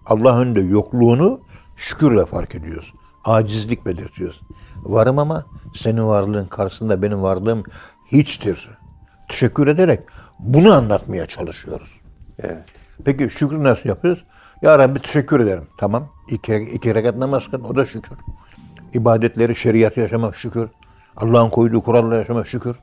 [0.07, 1.41] Allah önünde yokluğunu
[1.77, 2.95] şükürle fark ediyoruz.
[3.25, 4.41] Acizlik belirtiyoruz.
[4.83, 7.65] Varım ama senin varlığın karşısında benim varlığım
[8.13, 8.71] hiçtir.
[9.29, 10.01] Teşekkür ederek
[10.39, 12.01] bunu anlatmaya çalışıyoruz.
[12.39, 12.65] Evet.
[13.05, 14.25] Peki şükrü nasıl yapıyoruz?
[14.63, 15.69] Ya Rabbi teşekkür ederim.
[15.79, 16.09] Tamam.
[16.29, 17.65] İki, iki rekat namaz kıl.
[17.65, 18.19] O da şükür.
[18.95, 20.69] İbadetleri, şeriatı yaşamak şükür.
[21.17, 22.77] Allah'ın koyduğu kuralları yaşamak şükür.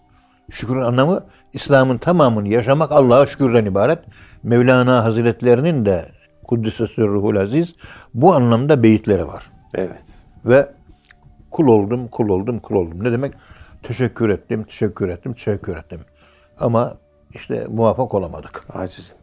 [0.52, 1.24] Şükrün anlamı
[1.54, 4.00] İslam'ın tamamını yaşamak Allah'a şükürden ibaret.
[4.44, 6.06] Mevlana Hazretlerinin de
[6.44, 7.76] Kuddise Ruhul Aziz
[8.14, 9.52] bu anlamda beyitleri var.
[9.74, 10.04] Evet.
[10.46, 10.70] Ve
[11.52, 13.04] kul oldum, kul oldum, kul oldum.
[13.04, 13.34] Ne demek?
[13.84, 16.00] Teşekkür ettim, teşekkür ettim, teşekkür ettim.
[16.60, 16.94] Ama
[17.34, 18.64] işte muvaffak olamadık.
[18.74, 19.18] Acizim.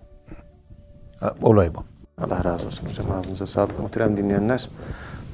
[1.20, 1.84] Ha, Olay bu.
[2.24, 3.06] Allah razı olsun hocam.
[3.10, 3.78] Ağzınıza sağlık.
[3.78, 4.68] Muhterem dinleyenler.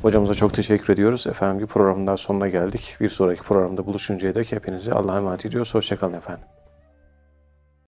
[0.06, 1.26] Hocamıza çok teşekkür ediyoruz.
[1.26, 2.96] Efendim bir programın daha sonuna geldik.
[3.00, 5.74] Bir sonraki programda buluşuncaya dek hepinizi Allah'a emanet ediyoruz.
[5.74, 6.44] Hoşçakalın efendim.